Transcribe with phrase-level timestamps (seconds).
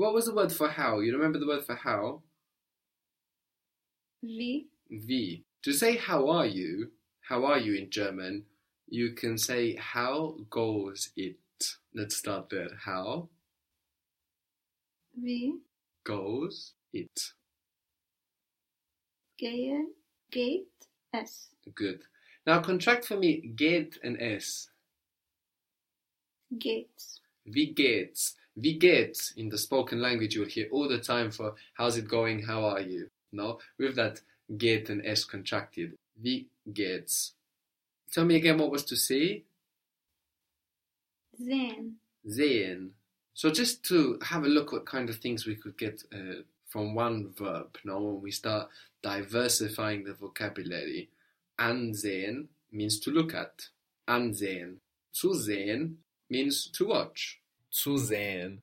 [0.00, 1.00] What was the word for how?
[1.00, 2.22] You remember the word for how?
[4.22, 4.68] Wie.
[4.88, 5.44] Wie.
[5.62, 8.44] To say how are you, how are you in German,
[8.88, 11.36] you can say how goes it.
[11.94, 12.70] Let's start there.
[12.82, 13.28] How
[15.14, 15.58] Wie
[16.02, 17.34] goes it.
[19.38, 19.88] gehen,
[20.32, 21.48] geht es?
[21.74, 22.04] Good.
[22.46, 24.70] Now contract for me geht and s.
[26.58, 27.20] Geht's.
[27.44, 28.39] Wie geht's?
[28.60, 29.32] Wie geht's?
[29.36, 32.80] In the spoken language you'll hear all the time for how's it going, how are
[32.80, 33.08] you?
[33.32, 33.58] No?
[33.78, 34.20] With that
[34.56, 35.96] geht and s contracted.
[36.20, 37.32] Wie geht's?
[38.12, 39.44] Tell me again what was to say?
[41.40, 41.94] Sehen.
[42.26, 42.90] Sehen.
[43.34, 46.94] So just to have a look what kind of things we could get uh, from
[46.94, 48.00] one verb, no?
[48.00, 48.68] When we start
[49.02, 51.08] diversifying the vocabulary.
[51.58, 53.68] Ansehen means to look at.
[54.08, 54.76] Ansehen.
[55.14, 55.96] Zu sehen
[56.28, 57.40] means to watch.
[57.72, 58.62] Zusehen.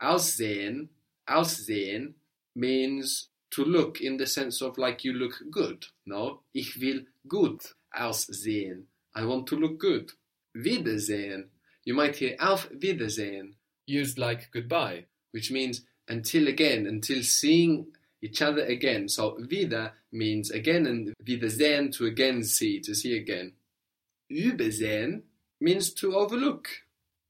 [0.00, 0.88] Aussehen,
[1.26, 2.14] aussehen
[2.54, 5.86] means to look in the sense of like you look good.
[6.06, 8.84] No, ich will gut aussehen.
[9.14, 10.12] I want to look good.
[10.54, 11.50] Wiedersehen.
[11.84, 13.54] You might hear auf Wiedersehen,
[13.86, 15.06] Used like goodbye.
[15.32, 17.86] which means until again, until seeing
[18.22, 19.08] each other again.
[19.08, 23.52] So wieder means again and Wiedersehen to again see, to see again.
[24.30, 25.22] Übersehen
[25.60, 26.68] means to overlook.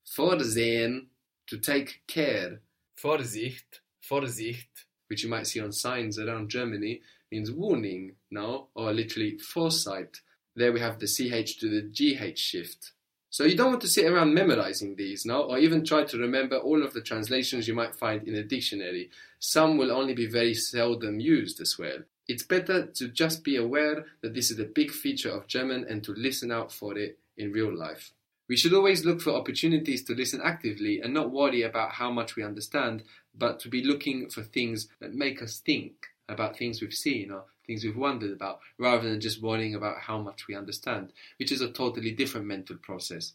[0.06, 1.06] Vorsehen,
[1.49, 2.61] to take care.
[3.03, 3.81] Vorsicht.
[4.09, 4.85] Vorsicht.
[5.09, 7.01] which you might see on signs around Germany,
[7.33, 8.69] means warning, no?
[8.75, 10.21] Or literally foresight.
[10.55, 12.93] There we have the CH to the GH shift.
[13.31, 15.43] So you don't want to sit around memorizing these, no?
[15.43, 19.11] Or even try to remember all of the translations you might find in a dictionary.
[19.39, 21.99] Some will only be very seldom used as well.
[22.27, 26.03] It's better to just be aware that this is a big feature of German and
[26.05, 28.12] to listen out for it in real life.
[28.49, 32.35] We should always look for opportunities to listen actively and not worry about how much
[32.35, 33.03] we understand,
[33.37, 37.45] but to be looking for things that make us think about things we've seen or
[37.67, 41.61] things we've wondered about, rather than just worrying about how much we understand, which is
[41.61, 43.34] a totally different mental process.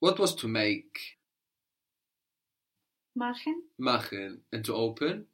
[0.00, 0.98] What was to make?
[3.14, 3.62] Machen.
[3.78, 4.40] Machen.
[4.52, 5.26] And to open?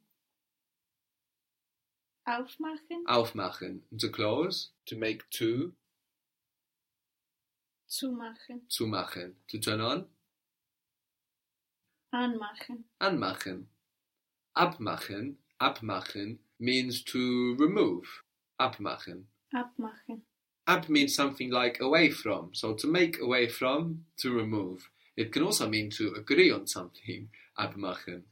[2.27, 3.05] Aufmachen.
[3.07, 3.79] Aufmachen.
[3.89, 4.69] And to close?
[4.85, 5.73] To make two.
[7.89, 8.61] Zumachen.
[8.69, 9.33] Zumachen.
[9.49, 10.05] To turn on?
[12.13, 12.83] Anmachen.
[13.01, 13.65] Anmachen.
[14.57, 18.03] Abmachen, abmachen means to remove.
[18.59, 19.23] Abmachen.
[19.55, 20.21] Abmachen.
[20.67, 22.49] Ab means something like away from.
[22.53, 24.89] So to make away from, to remove.
[25.15, 27.29] It can also mean to agree on something.
[27.57, 28.23] Abmachen.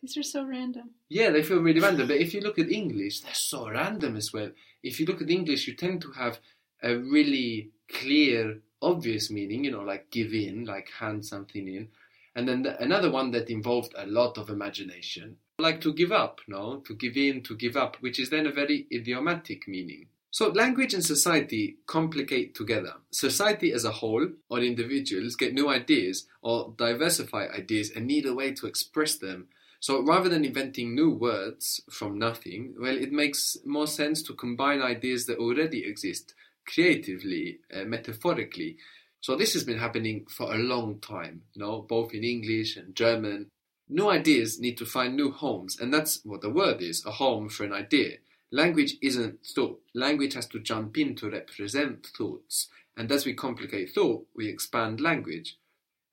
[0.00, 0.90] These are so random.
[1.08, 2.06] Yeah, they feel really random.
[2.06, 4.50] But if you look at English, they're so random as well.
[4.82, 6.38] If you look at English, you tend to have
[6.82, 11.88] a really clear, obvious meaning, you know, like give in, like hand something in.
[12.34, 16.40] And then the, another one that involved a lot of imagination, like to give up,
[16.46, 16.82] no?
[16.86, 20.08] To give in, to give up, which is then a very idiomatic meaning.
[20.30, 22.92] So language and society complicate together.
[23.10, 28.34] Society as a whole, or individuals, get new ideas or diversify ideas and need a
[28.34, 29.48] way to express them.
[29.80, 34.82] So rather than inventing new words from nothing, well, it makes more sense to combine
[34.82, 36.34] ideas that already exist
[36.66, 38.76] creatively, uh, metaphorically.
[39.20, 42.94] So this has been happening for a long time, you know, both in English and
[42.94, 43.48] German.
[43.88, 47.48] New ideas need to find new homes, and that's what the word is a home
[47.48, 48.18] for an idea.
[48.50, 49.80] Language isn't thought.
[49.94, 52.68] Language has to jump in to represent thoughts.
[52.96, 55.58] And as we complicate thought, we expand language.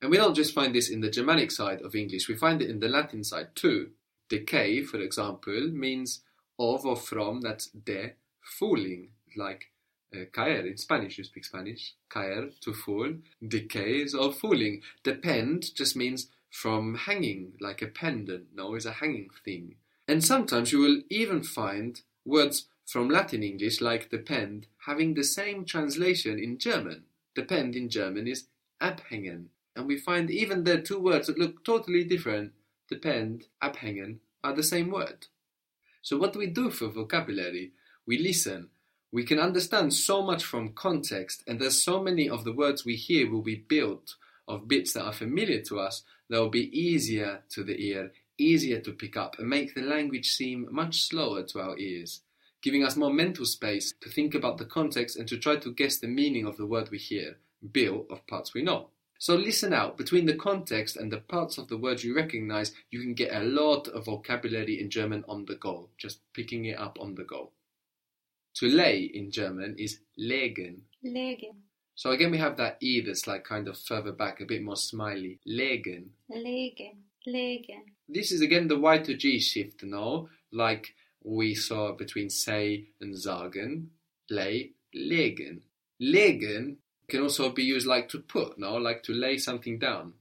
[0.01, 2.69] And we don't just find this in the Germanic side of English, we find it
[2.69, 3.91] in the Latin side too.
[4.29, 6.21] Decay, for example, means
[6.59, 9.71] of or from, that's de, fooling, like
[10.13, 11.93] uh, caer in Spanish, you speak Spanish.
[12.09, 13.13] Caer, to fall,
[13.45, 14.81] decays or falling.
[15.03, 19.75] Depend just means from hanging, like a pendant, no, is a hanging thing.
[20.07, 25.65] And sometimes you will even find words from Latin English, like depend, having the same
[25.65, 27.05] translation in German.
[27.35, 28.45] Depend in German is
[28.81, 29.45] abhängen.
[29.75, 32.51] And we find even the two words that look totally different,
[32.89, 35.27] depend, abhängen, are the same word.
[36.01, 37.71] So what do we do for vocabulary?
[38.05, 38.69] We listen.
[39.13, 42.95] We can understand so much from context, and there's so many of the words we
[42.95, 44.15] hear will be built
[44.47, 46.01] of bits that are familiar to us
[46.31, 50.31] that will be easier to the ear, easier to pick up, and make the language
[50.31, 52.21] seem much slower to our ears,
[52.63, 55.99] giving us more mental space to think about the context and to try to guess
[55.99, 57.37] the meaning of the word we hear,
[57.71, 58.89] built of parts we know.
[59.19, 59.95] So listen out.
[59.95, 63.43] Between the context and the parts of the words you recognize, you can get a
[63.43, 67.51] lot of vocabulary in German on the go, just picking it up on the go.
[68.55, 70.81] To lay in German is legen.
[71.03, 71.55] Legen.
[71.95, 74.75] So again, we have that E that's like kind of further back, a bit more
[74.75, 75.39] smiley.
[75.47, 76.09] Legen.
[76.31, 76.97] Legen.
[77.27, 77.83] Legen.
[78.09, 80.29] This is again the Y to G shift, no?
[80.51, 83.91] Like we saw between say and sagen.
[84.29, 85.61] Lay, legen.
[86.01, 86.77] Legen
[87.07, 88.75] can also be used like to put, no?
[88.75, 90.13] Like to lay something down.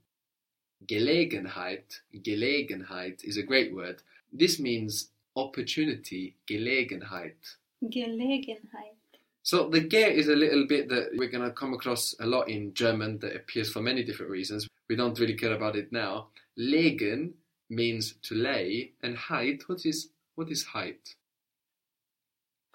[0.87, 4.03] Gelegenheit, Gelegenheit is a great word.
[4.33, 7.57] This means opportunity, Gelegenheit.
[7.83, 8.97] Gelegenheit.
[9.43, 12.49] So the ge is a little bit that we're going to come across a lot
[12.49, 14.69] in German that appears for many different reasons.
[14.89, 16.29] We don't really care about it now.
[16.57, 17.33] Legen
[17.69, 21.17] means to lay, and heit, what is what is heit?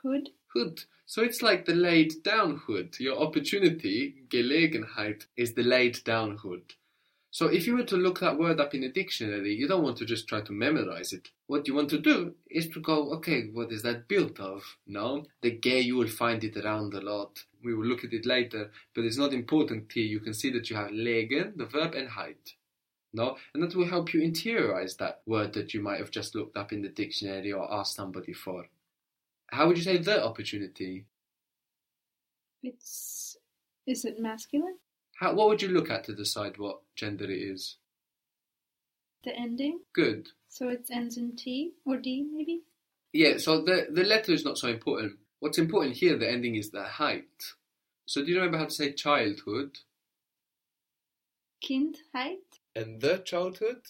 [0.04, 0.30] Hood.
[0.54, 0.84] Hood.
[1.06, 2.98] So it's like the laid down hood.
[3.00, 6.74] Your opportunity, Gelegenheit, is the laid down hood.
[7.38, 9.98] So if you were to look that word up in a dictionary, you don't want
[9.98, 11.30] to just try to memorize it.
[11.46, 14.64] What you want to do is to go, okay, what is that built of?
[14.88, 17.44] No, the ge you will find it around a lot.
[17.64, 20.08] We will look at it later, but it's not important here.
[20.08, 22.56] You can see that you have legen, the verb, and heit.
[23.14, 26.58] No, and that will help you interiorize that word that you might have just looked
[26.58, 28.66] up in the dictionary or asked somebody for.
[29.52, 31.06] How would you say the opportunity?
[32.64, 33.38] It's.
[33.86, 34.78] Is it masculine?
[35.18, 37.78] How, what would you look at to decide what gender it is?
[39.24, 39.80] The ending?
[39.94, 40.30] Good.
[40.48, 42.62] So it ends in T or D, maybe?
[43.14, 45.14] Yeah, so the, the letter is not so important.
[45.40, 47.24] What's important here, the ending is the heit.
[48.06, 49.80] So do you remember how to say childhood?
[51.64, 52.60] Kindheit?
[52.76, 53.82] And the childhood?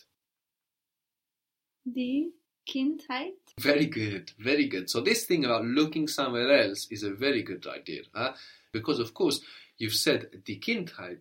[1.85, 2.29] Die
[2.67, 3.33] Kindheit?
[3.59, 4.89] Very good, very good.
[4.89, 8.01] So this thing about looking somewhere else is a very good idea.
[8.13, 8.33] Huh?
[8.71, 9.41] Because of course,
[9.77, 11.19] you've said die Kindheit.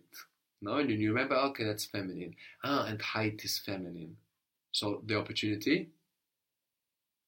[0.61, 2.35] No, and you remember, okay, that's feminine.
[2.63, 4.17] Ah, and heit is feminine.
[4.71, 5.89] So the opportunity,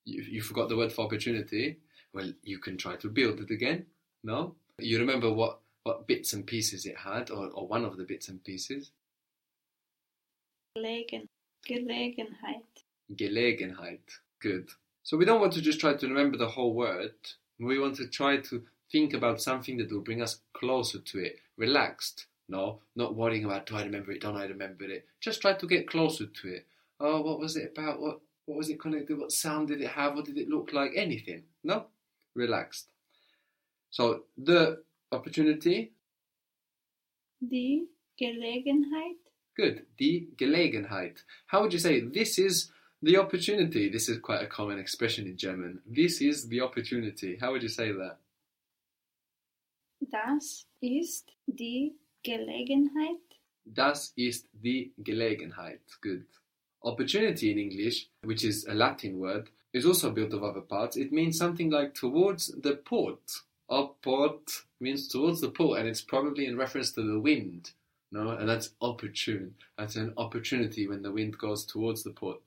[0.06, 1.78] you, you forgot the word for opportunity.
[2.12, 3.86] Well, you can try to build it again.
[4.24, 4.56] No?
[4.80, 8.30] You remember what, what bits and pieces it had, or, or one of the bits
[8.30, 8.92] and pieces?
[10.76, 11.28] Gelegen.
[11.68, 12.84] Gelegenheit.
[13.14, 14.00] Gelegenheit.
[14.42, 14.70] Good.
[15.04, 17.14] So we don't want to just try to remember the whole word.
[17.60, 21.38] We want to try to think about something that will bring us closer to it.
[21.58, 22.26] Relaxed.
[22.48, 25.06] No, not worrying about do I remember it, don't I remember it.
[25.22, 26.66] Just try to get closer to it.
[27.00, 28.02] Oh, what was it about?
[28.02, 29.20] What what was it connected?
[29.20, 30.16] What sound did it have?
[30.16, 30.92] What did it look like?
[30.96, 31.44] Anything.
[31.64, 31.86] No?
[32.34, 32.88] Relaxed.
[33.92, 34.82] So the
[35.12, 35.92] opportunity,
[37.48, 37.86] Die
[38.20, 39.18] Gelegenheit?
[39.56, 39.86] good.
[40.00, 41.24] Die Gelegenheit.
[41.48, 42.72] How would you say this is
[43.04, 43.90] the opportunity?
[43.90, 45.82] This is quite a common expression in German.
[45.86, 47.38] This is the opportunity.
[47.40, 48.18] How would you say that?
[50.12, 53.20] Das ist die Gelegenheit.
[53.66, 55.82] Das ist die Gelegenheit.
[56.02, 56.26] Good.
[56.82, 60.98] Opportunity in English, which is a Latin word, is also built of other parts.
[60.98, 63.22] It means something like towards the port.
[63.70, 67.72] Up port means towards the port, and it's probably in reference to the wind.
[68.12, 69.54] No, and that's opportune.
[69.78, 72.42] That's an opportunity when the wind goes towards the port.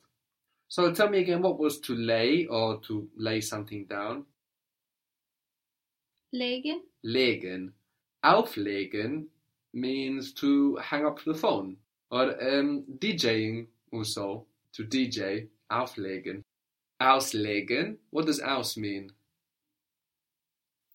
[0.67, 4.25] So tell me again, what was to lay or to lay something down?
[6.35, 6.81] Legen.
[7.05, 7.73] Legen.
[8.25, 9.27] Auflegen
[9.73, 11.77] means to hang up the phone.
[12.11, 15.49] Or um, DJing also, to DJ.
[15.71, 16.43] Auflegen.
[17.01, 17.97] Auslegen.
[18.11, 19.11] What does aus mean?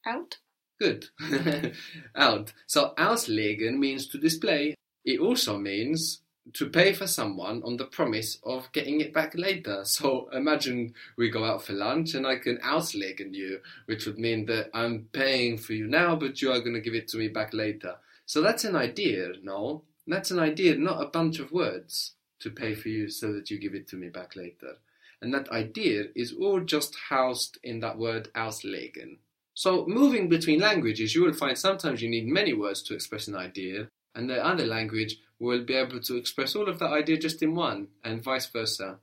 [0.06, 0.38] Out.
[0.80, 1.10] Good.
[2.16, 2.54] Out.
[2.68, 4.76] So auslegen means to display.
[5.04, 6.22] It also means
[6.54, 9.84] to pay for someone on the promise of getting it back later.
[9.84, 14.46] So imagine we go out for lunch and I can auslegen you, which would mean
[14.46, 17.28] that I'm paying for you now, but you are going to give it to me
[17.28, 17.96] back later.
[18.26, 19.84] So that's an idea, no?
[20.06, 23.60] That's an idea, not a bunch of words to pay for you so that you
[23.60, 24.78] give it to me back later.
[25.22, 29.18] And that idea is all just housed in that word auslegen.
[29.54, 33.36] So moving between languages, you will find sometimes you need many words to express an
[33.36, 37.44] idea, and the other language will be able to express all of that idea just
[37.44, 38.98] in one, and vice versa.